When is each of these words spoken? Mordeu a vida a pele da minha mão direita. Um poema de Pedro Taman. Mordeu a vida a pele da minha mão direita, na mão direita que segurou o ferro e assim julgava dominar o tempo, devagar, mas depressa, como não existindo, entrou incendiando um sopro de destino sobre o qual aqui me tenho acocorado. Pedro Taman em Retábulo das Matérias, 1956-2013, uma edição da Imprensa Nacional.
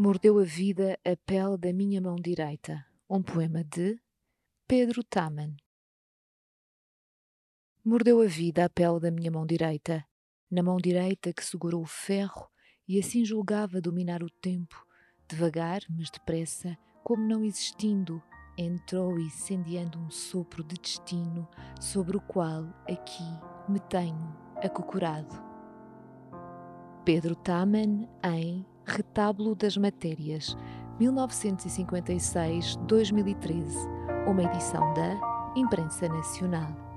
Mordeu 0.00 0.38
a 0.38 0.44
vida 0.44 0.96
a 1.04 1.16
pele 1.16 1.58
da 1.58 1.72
minha 1.72 2.00
mão 2.00 2.14
direita. 2.14 2.86
Um 3.10 3.20
poema 3.20 3.64
de 3.64 3.98
Pedro 4.64 5.02
Taman. 5.02 5.56
Mordeu 7.84 8.20
a 8.22 8.26
vida 8.26 8.64
a 8.64 8.68
pele 8.70 9.00
da 9.00 9.10
minha 9.10 9.28
mão 9.32 9.44
direita, 9.44 10.06
na 10.48 10.62
mão 10.62 10.76
direita 10.76 11.32
que 11.32 11.44
segurou 11.44 11.82
o 11.82 11.84
ferro 11.84 12.48
e 12.86 12.96
assim 13.00 13.24
julgava 13.24 13.80
dominar 13.80 14.22
o 14.22 14.30
tempo, 14.30 14.86
devagar, 15.28 15.80
mas 15.90 16.08
depressa, 16.12 16.78
como 17.02 17.26
não 17.26 17.44
existindo, 17.44 18.22
entrou 18.56 19.18
incendiando 19.18 19.98
um 19.98 20.10
sopro 20.10 20.62
de 20.62 20.76
destino 20.76 21.44
sobre 21.80 22.16
o 22.16 22.20
qual 22.20 22.62
aqui 22.88 23.26
me 23.68 23.80
tenho 23.80 24.32
acocorado. 24.62 25.42
Pedro 27.04 27.34
Taman 27.34 28.08
em 28.22 28.64
Retábulo 28.88 29.54
das 29.54 29.76
Matérias, 29.76 30.56
1956-2013, 30.98 33.76
uma 34.26 34.42
edição 34.42 34.80
da 34.94 35.14
Imprensa 35.54 36.08
Nacional. 36.08 36.87